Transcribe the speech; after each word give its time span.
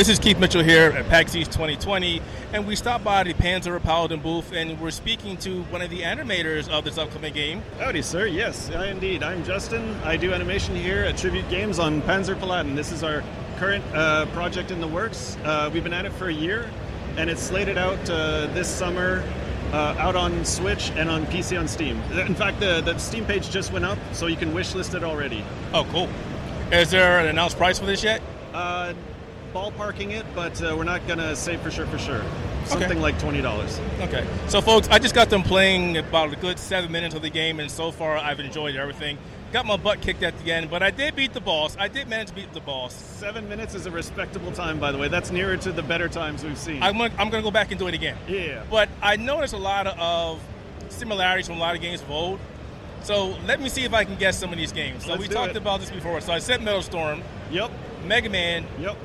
This 0.00 0.08
is 0.08 0.18
Keith 0.18 0.38
Mitchell 0.38 0.62
here 0.62 0.92
at 0.92 1.06
PAX 1.10 1.36
East 1.36 1.52
2020, 1.52 2.22
and 2.54 2.66
we 2.66 2.74
stopped 2.74 3.04
by 3.04 3.22
the 3.22 3.34
Panzer 3.34 3.78
Paladin 3.82 4.20
booth, 4.20 4.50
and 4.50 4.80
we're 4.80 4.90
speaking 4.90 5.36
to 5.36 5.62
one 5.64 5.82
of 5.82 5.90
the 5.90 6.00
animators 6.00 6.70
of 6.70 6.84
this 6.84 6.96
upcoming 6.96 7.34
game. 7.34 7.62
Howdy, 7.78 8.00
sir. 8.00 8.24
Yes, 8.24 8.70
I, 8.70 8.86
indeed. 8.86 9.22
I'm 9.22 9.44
Justin. 9.44 9.94
I 10.02 10.16
do 10.16 10.32
animation 10.32 10.74
here 10.74 11.04
at 11.04 11.18
Tribute 11.18 11.46
Games 11.50 11.78
on 11.78 12.00
Panzer 12.00 12.34
Paladin. 12.38 12.74
This 12.74 12.92
is 12.92 13.02
our 13.02 13.22
current 13.58 13.84
uh, 13.92 14.24
project 14.32 14.70
in 14.70 14.80
the 14.80 14.88
works. 14.88 15.36
Uh, 15.44 15.68
we've 15.70 15.84
been 15.84 15.92
at 15.92 16.06
it 16.06 16.14
for 16.14 16.28
a 16.28 16.32
year, 16.32 16.70
and 17.18 17.28
it's 17.28 17.42
slated 17.42 17.76
out 17.76 17.98
uh, 18.08 18.46
this 18.54 18.74
summer. 18.74 19.22
Uh, 19.70 19.94
out 19.98 20.16
on 20.16 20.46
Switch 20.46 20.90
and 20.92 21.10
on 21.10 21.26
PC 21.26 21.60
on 21.60 21.68
Steam. 21.68 22.00
In 22.12 22.34
fact, 22.34 22.58
the, 22.58 22.80
the 22.80 22.96
Steam 22.96 23.26
page 23.26 23.50
just 23.50 23.70
went 23.70 23.84
up, 23.84 23.98
so 24.12 24.28
you 24.28 24.36
can 24.36 24.54
wishlist 24.54 24.94
it 24.94 25.04
already. 25.04 25.44
Oh, 25.74 25.86
cool. 25.92 26.08
Is 26.72 26.90
there 26.90 27.18
an 27.20 27.26
announced 27.26 27.58
price 27.58 27.78
for 27.78 27.84
this 27.84 28.02
yet? 28.02 28.22
Uh, 28.54 28.94
ballparking 29.52 30.10
it, 30.10 30.24
but 30.34 30.62
uh, 30.62 30.74
we're 30.76 30.84
not 30.84 31.06
going 31.06 31.18
to 31.18 31.34
say 31.36 31.56
for 31.56 31.70
sure 31.70 31.86
for 31.86 31.98
sure. 31.98 32.22
Something 32.64 32.90
Okay. 32.92 33.00
like 33.00 33.18
twenty 33.18 33.40
dollars. 33.40 33.80
Okay. 34.00 34.24
So, 34.48 34.60
folks, 34.60 34.86
I 34.88 34.98
just 34.98 35.14
got 35.14 35.30
them 35.30 35.42
playing 35.42 35.96
about 35.96 36.32
a 36.32 36.36
good 36.36 36.58
seven 36.58 36.92
minutes 36.92 37.14
of 37.14 37.22
the 37.22 37.30
game, 37.30 37.58
and 37.58 37.70
so 37.70 37.90
far 37.90 38.16
I've 38.18 38.38
enjoyed 38.38 38.76
everything. 38.76 39.16
Got 39.52 39.66
my 39.66 39.76
butt 39.76 40.00
kicked 40.00 40.22
at 40.22 40.38
the 40.44 40.52
end, 40.52 40.70
but 40.70 40.80
I 40.82 40.90
did 40.92 41.16
beat 41.16 41.32
the 41.32 41.40
boss. 41.40 41.76
I 41.80 41.88
did 41.88 42.06
manage 42.08 42.28
to 42.28 42.34
beat 42.34 42.52
the 42.52 42.60
boss. 42.60 42.94
Seven 42.94 43.48
minutes 43.48 43.74
is 43.74 43.86
a 43.86 43.90
respectable 43.90 44.52
time, 44.52 44.78
by 44.78 44.92
the 44.92 44.98
way. 44.98 45.08
That's 45.08 45.32
nearer 45.32 45.56
to 45.56 45.72
the 45.72 45.82
better 45.82 46.08
times 46.08 46.44
we've 46.44 46.56
seen. 46.58 46.82
I'm 46.82 46.96
gonna, 46.98 47.12
I'm 47.18 47.30
gonna 47.30 47.42
go 47.42 47.50
back 47.50 47.70
and 47.70 47.78
do 47.78 47.88
it 47.88 47.94
again. 47.94 48.16
yeah. 48.28 48.62
But 48.70 48.88
I 49.02 49.16
noticed 49.16 49.54
a 49.54 49.58
lot 49.58 49.86
of, 49.88 50.40
similarities 50.90 51.46
from 51.46 51.56
a 51.56 51.60
lot 51.60 51.74
of 51.74 51.80
games 51.80 52.02
of 52.02 52.10
old. 52.10 52.38
So 53.02 53.28
let 53.46 53.60
me 53.60 53.68
see 53.70 53.84
if 53.84 53.94
I 53.94 54.04
can 54.04 54.16
guess 54.16 54.36
some 54.38 54.52
of 54.52 54.58
these 54.58 54.72
games. 54.72 55.04
So 55.04 55.10
Let's 55.12 55.22
we 55.22 55.28
talked 55.28 55.52
it. 55.52 55.56
about 55.56 55.80
this 55.80 55.90
before. 55.90 56.20
So 56.20 56.32
I 56.32 56.38
said 56.40 56.62
Metal 56.62 56.82
Storm, 56.82 57.22
Yep. 57.50 57.70
Mega 58.06 58.28
Man, 58.28 58.66
Yep. 58.78 58.96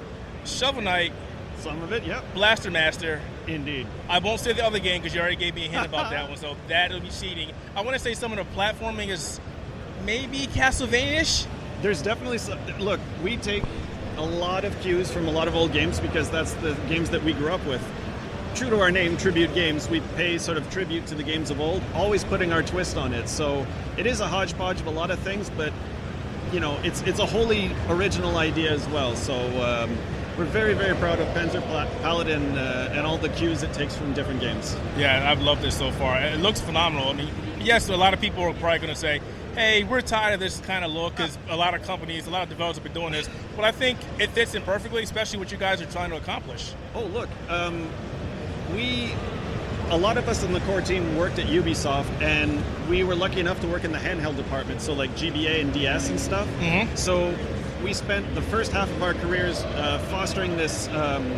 Shovel 0.46 0.82
Knight, 0.82 1.12
Some 1.60 1.82
of 1.82 1.92
it. 1.92 2.04
Yep. 2.04 2.34
Blaster 2.34 2.70
Master. 2.72 3.22
Indeed. 3.48 3.88
I 4.10 4.20
won't 4.20 4.40
say 4.40 4.54
the 4.54 4.66
other 4.66 4.80
game 4.80 5.02
because 5.02 5.16
you 5.16 5.22
already 5.22 5.36
gave 5.36 5.56
me 5.56 5.66
a 5.66 5.70
hint 5.70 5.86
about 5.86 6.12
that 6.12 6.28
one, 6.30 6.38
so 6.38 6.56
that'll 6.68 7.00
be 7.00 7.10
cheating. 7.10 7.50
I 7.76 7.82
want 7.82 7.96
to 7.96 8.00
say 8.00 8.14
some 8.14 8.32
of 8.32 8.38
the 8.38 8.56
platforming 8.56 9.10
is 9.10 9.40
maybe 10.06 10.48
Castlevania-ish. 10.48 11.46
There's 11.82 12.02
definitely 12.02 12.38
some. 12.38 12.60
Look, 12.80 13.00
we 13.24 13.38
take 13.38 13.64
a 14.18 14.24
lot 14.26 14.64
of 14.64 14.80
cues 14.82 15.12
from 15.12 15.28
a 15.28 15.32
lot 15.32 15.48
of 15.48 15.56
old 15.56 15.74
games 15.74 16.00
because 16.00 16.30
that's 16.30 16.54
the 16.56 16.74
games 16.88 17.10
that 17.10 17.24
we 17.24 17.34
grew 17.34 17.52
up 17.52 17.66
with. 17.66 17.84
True 18.56 18.70
to 18.70 18.80
our 18.80 18.92
name, 18.92 19.18
Tribute 19.18 19.54
Games, 19.54 19.90
we 19.90 20.00
pay 20.16 20.38
sort 20.38 20.58
of 20.58 20.70
tribute 20.70 21.06
to 21.08 21.16
the 21.16 21.24
games 21.24 21.52
of 21.52 21.60
old, 21.60 21.84
always 21.94 22.24
putting 22.24 22.54
our 22.54 22.64
twist 22.64 22.96
on 22.96 23.14
it. 23.14 23.28
So 23.28 23.68
it 23.98 24.06
is 24.06 24.22
a 24.22 24.28
hodgepodge 24.28 24.80
of 24.80 24.88
a 24.88 24.92
lot 24.92 25.12
of 25.12 25.20
things, 25.20 25.50
but 25.58 25.74
you 26.54 26.62
know, 26.62 26.80
it's 26.84 27.02
it's 27.02 27.20
a 27.20 27.26
wholly 27.26 27.72
original 27.90 28.38
idea 28.38 28.72
as 28.72 28.88
well. 28.88 29.14
So 29.18 29.34
um, 29.62 29.98
we're 30.38 30.46
very 30.46 30.74
very 30.74 30.96
proud 30.96 31.20
of 31.20 31.28
Panzer 31.30 31.62
Paladin 32.02 32.58
uh, 32.58 32.92
and 32.94 33.06
all 33.06 33.18
the 33.18 33.30
cues 33.30 33.64
it 33.64 33.74
takes 33.74 33.96
from 33.96 34.14
different 34.14 34.42
games. 34.42 34.76
Yeah, 34.98 35.30
I've 35.32 35.42
loved 35.42 35.62
this 35.62 35.78
so 35.78 35.92
far. 35.92 36.20
It 36.22 36.40
looks 36.40 36.62
phenomenal. 36.62 37.10
I 37.10 37.14
mean, 37.14 37.30
yes, 37.60 37.88
a 37.90 37.96
lot 37.96 38.14
of 38.14 38.20
people 38.22 38.44
are 38.44 38.54
probably 38.54 38.80
going 38.80 38.94
to 38.94 39.00
say, 39.00 39.22
hey, 39.56 39.84
we're 39.86 40.02
tired 40.02 40.34
of 40.34 40.40
this 40.42 40.60
kind 40.62 40.84
of 40.84 40.92
look 40.92 41.16
because 41.16 41.38
a 41.50 41.56
lot 41.56 41.74
of 41.74 41.84
companies, 41.84 42.28
a 42.28 42.30
lot 42.30 42.44
of 42.44 42.50
developers 42.50 42.76
have 42.78 42.84
been 42.84 42.94
doing 42.94 43.14
this. 43.14 43.30
But 43.56 43.64
I 43.66 43.72
think 43.72 43.98
it 44.20 44.30
fits 44.32 44.54
in 44.56 44.62
perfectly, 44.64 45.04
especially 45.04 45.40
what 45.40 45.52
you 45.52 45.58
guys 45.58 45.82
are 45.82 45.86
trying 45.86 46.10
to 46.10 46.18
accomplish. 46.18 46.74
Oh, 46.94 47.06
look, 47.06 47.30
um, 47.50 47.88
we, 48.74 49.14
a 49.90 49.98
lot 49.98 50.18
of 50.18 50.28
us 50.28 50.44
in 50.44 50.52
the 50.52 50.60
core 50.62 50.82
team 50.82 51.16
worked 51.16 51.40
at 51.40 51.48
Ubisoft, 51.48 52.10
and 52.22 52.62
we 52.90 53.04
were 53.06 53.16
lucky 53.16 53.40
enough 53.40 53.62
to 53.62 53.68
work 53.68 53.86
in 53.86 53.94
the 53.94 53.98
handheld 54.00 54.36
department, 54.36 54.82
so 54.82 54.94
like 54.94 55.12
GBA 55.16 55.62
and 55.62 55.72
DS 55.74 56.10
and 56.10 56.20
stuff. 56.20 56.48
Mhm. 56.60 56.98
So 56.98 57.34
we 57.86 57.94
spent 57.94 58.34
the 58.34 58.42
first 58.42 58.72
half 58.72 58.90
of 58.90 59.04
our 59.04 59.14
careers 59.14 59.62
uh, 59.64 60.00
fostering 60.10 60.58
this 60.58 60.88
um, 60.90 61.32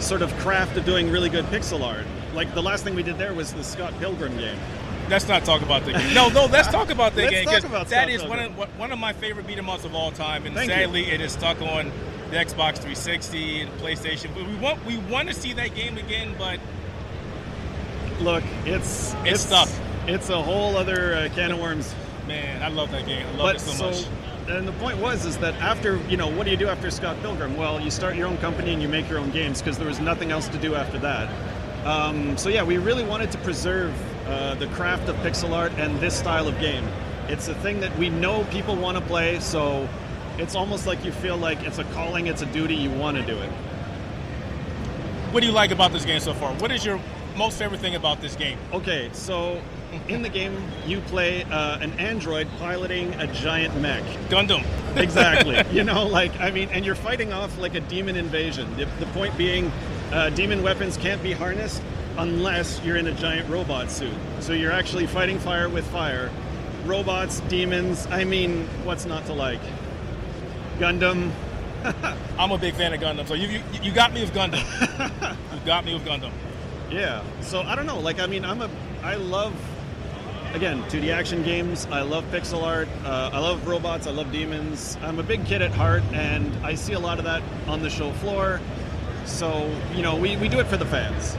sort 0.00 0.22
of 0.22 0.32
craft 0.38 0.78
of 0.78 0.84
doing 0.86 1.10
really 1.10 1.28
good 1.28 1.44
pixel 1.46 1.82
art. 1.82 2.06
Like 2.34 2.54
the 2.54 2.62
last 2.62 2.84
thing 2.84 2.94
we 2.94 3.02
did 3.02 3.18
there 3.18 3.34
was 3.34 3.52
the 3.52 3.62
Scott 3.62 3.92
Pilgrim 4.00 4.34
game. 4.38 4.56
Let's 5.10 5.28
not 5.28 5.44
talk 5.44 5.60
about 5.60 5.84
the 5.84 5.92
game. 5.92 6.14
No, 6.14 6.30
no, 6.30 6.46
let's 6.46 6.68
talk 6.68 6.88
about 6.88 7.14
the 7.14 7.20
Let's 7.24 7.34
game 7.34 7.44
talk 7.44 7.54
'cause 7.56 7.64
about 7.64 7.88
that 7.88 8.08
Scott 8.08 8.10
is 8.10 8.24
one 8.24 8.38
of 8.38 8.78
one 8.78 8.92
of 8.92 8.98
my 8.98 9.12
favorite 9.12 9.46
beat 9.46 9.58
'em 9.58 9.68
ups 9.68 9.84
of 9.84 9.94
all 9.94 10.10
time, 10.10 10.46
and 10.46 10.54
Thank 10.54 10.70
you. 10.70 10.76
sadly, 10.76 11.10
it 11.10 11.20
is 11.20 11.32
stuck 11.32 11.60
on 11.60 11.92
the 12.30 12.36
Xbox 12.38 12.76
360 12.78 13.60
and 13.60 13.70
PlayStation. 13.78 14.30
But 14.34 14.46
we 14.46 14.54
want 14.56 14.82
we 14.86 14.96
want 14.96 15.28
to 15.28 15.34
see 15.34 15.52
that 15.52 15.74
game 15.74 15.98
again, 15.98 16.34
but 16.38 16.58
Look, 18.20 18.42
it's 18.64 19.14
It's 19.24 19.42
stuck. 19.42 19.68
It's 20.06 20.30
a 20.30 20.40
whole 20.40 20.76
other 20.78 21.14
uh, 21.14 21.28
can 21.34 21.52
of 21.52 21.58
worms. 21.60 21.94
man, 22.26 22.62
I 22.62 22.68
love 22.68 22.90
that 22.92 23.04
game. 23.06 23.26
I 23.26 23.30
love 23.32 23.38
but 23.40 23.56
it 23.56 23.60
so, 23.60 23.84
much. 23.90 24.04
And 24.56 24.68
the 24.68 24.72
point 24.72 24.98
was 24.98 25.24
is 25.24 25.38
that 25.38 25.54
after 25.54 25.96
you 26.08 26.16
know 26.16 26.28
what 26.28 26.44
do 26.44 26.50
you 26.50 26.56
do 26.56 26.68
after 26.68 26.90
Scott 26.90 27.16
Pilgrim? 27.22 27.56
Well, 27.56 27.80
you 27.80 27.90
start 27.90 28.16
your 28.16 28.26
own 28.26 28.36
company 28.38 28.72
and 28.72 28.82
you 28.82 28.88
make 28.88 29.08
your 29.08 29.18
own 29.18 29.30
games 29.30 29.60
because 29.60 29.78
there 29.78 29.86
was 29.86 30.00
nothing 30.00 30.30
else 30.30 30.48
to 30.48 30.58
do 30.58 30.74
after 30.74 30.98
that. 31.00 31.30
Um, 31.86 32.36
so 32.36 32.48
yeah, 32.48 32.62
we 32.62 32.78
really 32.78 33.04
wanted 33.04 33.32
to 33.32 33.38
preserve 33.38 33.92
uh, 34.26 34.54
the 34.54 34.68
craft 34.68 35.08
of 35.08 35.16
pixel 35.16 35.50
art 35.50 35.72
and 35.78 35.98
this 36.00 36.16
style 36.16 36.46
of 36.46 36.58
game. 36.60 36.86
It's 37.28 37.48
a 37.48 37.54
thing 37.56 37.80
that 37.80 37.96
we 37.98 38.10
know 38.10 38.44
people 38.44 38.76
want 38.76 38.98
to 38.98 39.04
play, 39.04 39.40
so 39.40 39.88
it's 40.38 40.54
almost 40.54 40.86
like 40.86 41.04
you 41.04 41.12
feel 41.12 41.36
like 41.36 41.62
it's 41.62 41.78
a 41.78 41.84
calling, 41.84 42.26
it's 42.26 42.42
a 42.42 42.46
duty, 42.46 42.74
you 42.74 42.90
want 42.90 43.16
to 43.16 43.24
do 43.24 43.36
it. 43.36 43.50
What 45.32 45.40
do 45.40 45.46
you 45.46 45.52
like 45.52 45.70
about 45.70 45.92
this 45.92 46.04
game 46.04 46.20
so 46.20 46.34
far? 46.34 46.52
What 46.54 46.70
is 46.70 46.84
your 46.84 47.00
most 47.36 47.58
favorite 47.58 47.80
thing 47.80 47.94
about 47.94 48.20
this 48.20 48.36
game? 48.36 48.58
Okay, 48.72 49.10
so 49.12 49.60
in 50.08 50.22
the 50.22 50.28
game 50.28 50.56
you 50.86 51.00
play 51.00 51.44
uh, 51.44 51.78
an 51.78 51.92
android 51.98 52.48
piloting 52.58 53.12
a 53.14 53.26
giant 53.32 53.78
mech. 53.80 54.02
Gundam. 54.28 54.64
exactly. 54.96 55.62
you 55.72 55.84
know, 55.84 56.06
like 56.06 56.38
I 56.40 56.50
mean, 56.50 56.68
and 56.70 56.84
you're 56.84 56.94
fighting 56.94 57.32
off 57.32 57.56
like 57.58 57.74
a 57.74 57.80
demon 57.80 58.16
invasion. 58.16 58.74
The, 58.76 58.86
the 58.98 59.06
point 59.06 59.36
being, 59.36 59.70
uh, 60.12 60.30
demon 60.30 60.62
weapons 60.62 60.96
can't 60.96 61.22
be 61.22 61.32
harnessed 61.32 61.82
unless 62.18 62.80
you're 62.84 62.96
in 62.96 63.06
a 63.06 63.14
giant 63.14 63.48
robot 63.48 63.90
suit. 63.90 64.12
So 64.40 64.52
you're 64.52 64.72
actually 64.72 65.06
fighting 65.06 65.38
fire 65.38 65.68
with 65.68 65.86
fire. 65.88 66.30
Robots, 66.84 67.40
demons. 67.40 68.06
I 68.06 68.24
mean, 68.24 68.66
what's 68.84 69.06
not 69.06 69.24
to 69.26 69.32
like? 69.32 69.60
Gundam. 70.78 71.30
I'm 72.38 72.50
a 72.50 72.58
big 72.58 72.74
fan 72.74 72.92
of 72.92 73.00
Gundam, 73.00 73.26
so 73.26 73.34
you 73.34 73.48
you, 73.48 73.62
you 73.82 73.92
got 73.92 74.12
me 74.12 74.20
with 74.20 74.32
Gundam. 74.32 74.62
you 75.54 75.66
got 75.66 75.84
me 75.84 75.94
with 75.94 76.04
Gundam. 76.04 76.32
Yeah. 76.92 77.22
So 77.40 77.62
I 77.62 77.74
don't 77.74 77.86
know. 77.86 77.98
Like 77.98 78.20
I 78.20 78.26
mean, 78.26 78.44
I'm 78.44 78.62
a. 78.62 78.70
I 79.02 79.16
love. 79.16 79.54
Again, 80.54 80.82
2D 80.84 81.10
action 81.10 81.42
games. 81.42 81.86
I 81.90 82.02
love 82.02 82.24
pixel 82.24 82.62
art. 82.62 82.86
Uh, 83.06 83.30
I 83.32 83.38
love 83.38 83.66
robots. 83.66 84.06
I 84.06 84.10
love 84.10 84.30
demons. 84.30 84.98
I'm 85.00 85.18
a 85.18 85.22
big 85.22 85.46
kid 85.46 85.62
at 85.62 85.70
heart, 85.70 86.02
and 86.12 86.54
I 86.62 86.74
see 86.74 86.92
a 86.92 86.98
lot 86.98 87.18
of 87.18 87.24
that 87.24 87.42
on 87.66 87.80
the 87.80 87.88
show 87.88 88.12
floor. 88.12 88.60
So, 89.24 89.74
you 89.94 90.02
know, 90.02 90.14
we, 90.14 90.36
we 90.36 90.50
do 90.50 90.60
it 90.60 90.66
for 90.66 90.76
the 90.76 90.84
fans. 90.84 91.36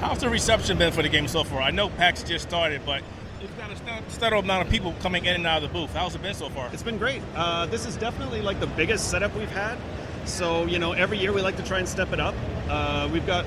How's 0.00 0.18
the 0.18 0.28
reception 0.28 0.76
been 0.76 0.92
for 0.92 1.00
the 1.00 1.08
game 1.08 1.28
so 1.28 1.44
far? 1.44 1.62
I 1.62 1.70
know 1.70 1.88
PAX 1.88 2.22
just 2.24 2.46
started, 2.46 2.82
but 2.84 3.02
it's 3.40 3.52
got 3.54 3.72
a 3.72 3.76
st- 3.76 4.10
steady 4.10 4.38
amount 4.38 4.66
of 4.66 4.70
people 4.70 4.94
coming 5.00 5.24
in 5.24 5.34
and 5.36 5.46
out 5.46 5.62
of 5.62 5.72
the 5.72 5.78
booth. 5.78 5.94
How's 5.94 6.14
it 6.14 6.20
been 6.20 6.34
so 6.34 6.50
far? 6.50 6.68
It's 6.74 6.82
been 6.82 6.98
great. 6.98 7.22
Uh, 7.34 7.64
this 7.66 7.86
is 7.86 7.96
definitely 7.96 8.42
like 8.42 8.60
the 8.60 8.66
biggest 8.66 9.10
setup 9.10 9.34
we've 9.34 9.48
had. 9.48 9.78
So, 10.24 10.66
you 10.66 10.78
know, 10.78 10.92
every 10.92 11.18
year 11.18 11.32
we 11.32 11.40
like 11.40 11.56
to 11.56 11.64
try 11.64 11.78
and 11.78 11.88
step 11.88 12.12
it 12.12 12.20
up. 12.20 12.34
Uh, 12.68 13.08
we've 13.12 13.26
got 13.26 13.46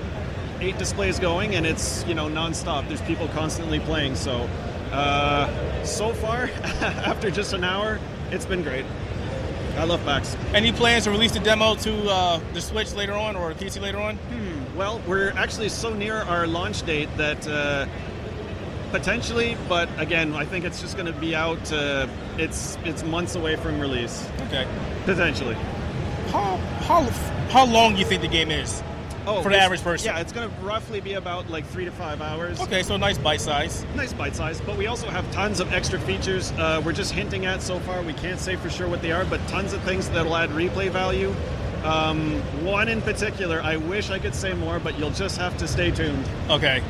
eight 0.61 0.77
displays 0.77 1.19
going, 1.19 1.55
and 1.55 1.65
it's, 1.65 2.05
you 2.05 2.13
know, 2.13 2.27
nonstop. 2.27 2.87
There's 2.87 3.01
people 3.01 3.27
constantly 3.29 3.79
playing. 3.79 4.15
So, 4.15 4.49
uh, 4.91 5.83
so 5.83 6.13
far, 6.13 6.43
after 6.81 7.29
just 7.31 7.53
an 7.53 7.63
hour, 7.63 7.99
it's 8.31 8.45
been 8.45 8.63
great. 8.63 8.85
I 9.77 9.83
love 9.83 10.03
PAX. 10.05 10.37
Any 10.53 10.71
plans 10.71 11.03
to 11.03 11.11
release 11.11 11.33
the 11.33 11.39
demo 11.41 11.75
to 11.75 12.09
uh, 12.09 12.39
the 12.53 12.61
Switch 12.61 12.93
later 12.93 13.13
on 13.13 13.35
or 13.35 13.51
PC 13.53 13.81
later 13.81 13.99
on? 13.99 14.17
Well, 14.77 15.01
we're 15.05 15.31
actually 15.31 15.67
so 15.69 15.93
near 15.93 16.15
our 16.21 16.47
launch 16.47 16.83
date 16.83 17.09
that 17.17 17.45
uh, 17.47 17.85
potentially, 18.91 19.57
but 19.67 19.89
again, 19.97 20.33
I 20.33 20.45
think 20.45 20.63
it's 20.63 20.79
just 20.81 20.95
going 20.95 21.11
to 21.11 21.19
be 21.19 21.35
out. 21.35 21.71
Uh, 21.73 22.07
it's 22.37 22.77
it's 22.85 23.03
months 23.03 23.35
away 23.35 23.57
from 23.57 23.79
release, 23.79 24.27
Okay. 24.47 24.65
potentially. 25.05 25.55
How 26.31 26.55
how 26.87 27.01
how 27.49 27.65
long 27.65 27.93
do 27.93 27.99
you 27.99 28.05
think 28.05 28.21
the 28.21 28.27
game 28.29 28.51
is? 28.51 28.81
Oh, 29.27 29.41
For 29.41 29.49
the 29.49 29.57
average 29.57 29.81
person. 29.81 30.05
yeah, 30.07 30.19
it's 30.19 30.31
going 30.31 30.49
to 30.49 30.55
roughly 30.61 31.01
be 31.01 31.13
about 31.13 31.49
like 31.49 31.65
three 31.65 31.85
to 31.85 31.91
five 31.91 32.21
hours. 32.21 32.59
Okay, 32.61 32.83
so 32.83 32.95
nice 32.97 33.17
bite 33.17 33.41
size. 33.41 33.85
Nice 33.95 34.13
bite 34.13 34.35
size, 34.35 34.61
but 34.61 34.77
we 34.77 34.85
also 34.87 35.09
have 35.09 35.29
tons 35.31 35.59
of 35.59 35.73
extra 35.73 35.99
features. 35.99 36.51
Uh, 36.53 36.81
we're 36.85 36.93
just 36.93 37.11
hinting 37.11 37.45
at 37.45 37.61
so 37.61 37.79
far. 37.79 38.01
We 38.03 38.13
can't 38.13 38.39
say 38.39 38.55
for 38.55 38.69
sure 38.69 38.87
what 38.87 39.01
they 39.01 39.11
are, 39.11 39.25
but 39.25 39.45
tons 39.47 39.73
of 39.73 39.81
things 39.81 40.09
that'll 40.09 40.35
add 40.35 40.49
replay 40.51 40.89
value. 40.89 41.33
Um, 41.83 42.33
one 42.63 42.87
in 42.87 43.01
particular, 43.01 43.61
I 43.61 43.77
wish 43.77 44.09
I 44.11 44.19
could 44.19 44.35
say 44.35 44.53
more, 44.53 44.79
but 44.79 44.97
you'll 44.99 45.11
just 45.11 45.37
have 45.37 45.57
to 45.57 45.67
stay 45.67 45.91
tuned. 45.91 46.27
Okay. 46.49 46.83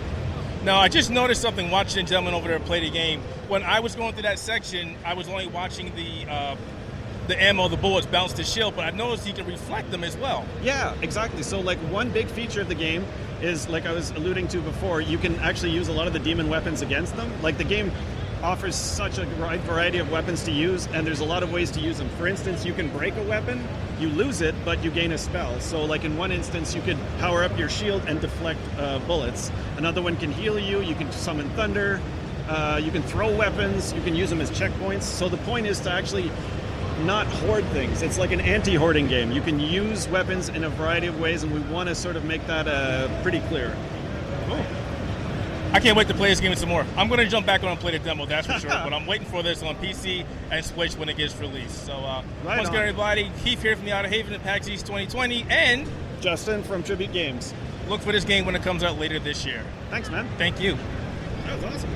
Now 0.63 0.79
I 0.79 0.88
just 0.89 1.11
noticed 1.11 1.41
something 1.41 1.69
watching 1.69 2.03
the 2.03 2.09
gentleman 2.09 2.33
over 2.33 2.47
there 2.47 2.59
play 2.59 2.79
the 2.79 2.89
game. 2.89 3.21
When 3.47 3.61
I 3.63 3.79
was 3.79 3.95
going 3.95 4.13
through 4.13 4.23
that 4.23 4.39
section, 4.39 4.95
I 5.05 5.13
was 5.13 5.27
only 5.29 5.47
watching 5.47 5.93
the 5.95 6.29
uh, 6.31 6.55
the 7.27 7.42
ammo, 7.42 7.68
the 7.68 7.77
bullets 7.77 8.07
bounce 8.07 8.33
the 8.33 8.44
shield, 8.44 8.75
but 8.75 8.86
I've 8.86 8.95
noticed 8.95 9.25
he 9.25 9.33
can 9.33 9.45
reflect 9.45 9.92
them 9.92 10.04
as 10.04 10.16
well. 10.18 10.45
Yeah, 10.62 10.94
exactly. 11.01 11.44
So, 11.44 11.60
like, 11.60 11.80
one 11.92 12.10
big 12.10 12.27
feature 12.27 12.62
of 12.62 12.68
the 12.68 12.75
game 12.75 13.06
is, 13.42 13.68
like 13.68 13.86
I 13.86 13.92
was 13.92 14.12
alluding 14.12 14.48
to 14.50 14.60
before, 14.60 15.01
you 15.01 15.18
can 15.18 15.36
actually 15.39 15.72
use 15.72 15.88
a 15.88 15.94
lot 15.94 16.07
of 16.07 16.13
the 16.13 16.19
demon 16.19 16.50
weapons 16.50 16.81
against 16.81 17.16
them. 17.16 17.31
Like, 17.42 17.57
the 17.57 17.63
game 17.63 17.92
offers 18.44 18.75
such 18.75 19.18
a 19.18 19.25
wide 19.39 19.62
variety 19.62 19.98
of 19.98 20.12
weapons 20.12 20.44
to 20.44 20.51
use, 20.51 20.88
and 20.94 21.06
there's 21.06 21.22
a 21.22 21.25
lot 21.25 21.42
of 21.42 21.51
ways 21.51 21.72
to 21.72 21.80
use 21.80 21.98
them. 21.98 22.10
For 22.10 22.27
instance, 22.27 22.63
you 22.63 22.74
can 22.74 22.89
break 22.89 23.16
a 23.16 23.24
weapon, 23.24 23.68
you 24.00 24.10
lose 24.10 24.42
it, 24.42 24.54
but 24.63 24.83
you 24.83 24.92
gain 24.92 25.13
a 25.13 25.18
spell. 25.18 25.60
So, 25.60 25.83
like 25.83 26.04
in 26.04 26.18
one 26.18 26.31
instance, 26.31 26.75
you 26.75 26.81
could 26.81 26.98
power 27.19 27.44
up 27.44 27.57
your 27.57 27.69
shield 27.69 28.04
and 28.07 28.22
deflect 28.22 28.60
uh, 28.77 29.00
bullets. 29.00 29.51
Another 29.77 30.01
one 30.01 30.16
can 30.18 30.31
heal 30.31 30.60
you. 30.60 30.81
You 30.81 30.95
can 30.95 31.12
summon 31.12 31.50
thunder. 31.51 32.01
Uh, 32.48 32.80
you 32.83 32.92
can 32.92 33.01
throw 33.01 33.36
weapons. 33.36 33.94
You 33.94 34.01
can 34.01 34.13
use 34.16 34.30
them 34.30 34.42
as 34.42 34.51
checkpoints. 34.51 35.04
So 35.04 35.27
the 35.27 35.38
point 35.38 35.66
is 35.66 35.80
to 35.80 35.92
actually 35.92 36.30
not 37.03 37.27
hoard 37.27 37.65
things. 37.68 38.01
It's 38.01 38.18
like 38.18 38.31
an 38.31 38.42
anti-hoarding 38.42 39.07
game. 39.07 39.31
You 39.31 39.42
can 39.42 39.59
use 39.59 40.07
weapons 40.07 40.50
in 40.50 40.63
a 40.63 40.69
variety 40.69 41.07
of 41.07 41.19
ways, 41.19 41.44
and 41.44 41.53
we 41.53 41.59
want 41.74 41.89
to 41.89 41.95
sort 41.95 42.15
of 42.15 42.24
make 42.25 42.45
that 42.47 42.68
uh, 42.68 43.09
pretty 43.21 43.39
clear. 43.42 43.75
Cool. 44.47 44.63
I 45.74 45.80
can't 45.81 45.97
wait 45.97 46.07
to 46.07 46.13
play 46.13 46.30
this 46.30 46.39
game 46.39 46.56
some 46.56 46.69
more. 46.69 46.86
I'm 46.95 47.09
going 47.09 47.19
to 47.19 47.27
jump 47.27 47.45
back 47.45 47.62
on 47.63 47.69
and 47.69 47.80
play 47.80 47.92
the 47.92 48.00
demo, 48.00 48.25
that's 48.25 48.47
for 48.47 48.53
sure. 48.59 48.69
but 48.83 48.94
I'm 48.94 49.06
waiting 49.06 49.27
for 49.27 49.44
this 49.44 49.62
on 49.62 49.75
PC 49.75 50.25
and 50.51 50.63
Switch 50.63 50.94
when 50.95 51.09
it 51.09 51.18
gets 51.18 51.36
released. 51.38 51.86
So, 51.86 51.94
uh, 51.94 52.24
Right 52.45 52.57
once 52.57 52.69
on. 52.69 52.75
again, 52.75 52.88
everybody, 52.88 53.31
Keith 53.44 53.62
here 53.62 53.75
from 53.75 53.86
the 53.86 53.91
Outer 53.91 54.07
Haven 54.07 54.33
at 54.33 54.41
PAX 54.44 54.69
East 54.69 54.86
2020, 54.86 55.45
and 55.50 55.86
Justin 56.21 56.63
from 56.63 56.81
Tribute 56.81 57.12
Games. 57.12 57.53
look 57.89 58.00
for 58.01 58.13
this 58.13 58.24
game 58.24 58.45
when 58.45 58.56
it 58.56 58.62
comes 58.63 58.83
out 58.83 58.98
later 58.98 59.19
this 59.19 59.45
year. 59.45 59.63
Thanks, 59.89 60.09
man. 60.09 60.27
Thank 60.38 60.62
you. 60.62 60.77
That 61.45 61.56
was 61.62 61.75
awesome. 61.75 61.89